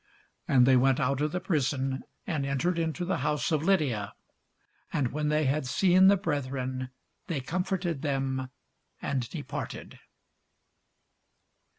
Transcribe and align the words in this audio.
And 0.47 0.65
they 0.65 0.75
went 0.75 0.99
out 0.99 1.21
of 1.21 1.31
the 1.31 1.39
prison, 1.39 2.01
and 2.25 2.43
entered 2.43 2.79
into 2.79 3.05
the 3.05 3.17
house 3.19 3.51
of 3.51 3.61
Lydia: 3.61 4.15
and 4.91 5.11
when 5.11 5.29
they 5.29 5.45
had 5.45 5.67
seen 5.67 6.07
the 6.07 6.17
brethren, 6.17 6.89
they 7.27 7.39
comforted 7.39 8.01
them, 8.01 8.49
and 8.99 9.29
departed. 9.29 9.99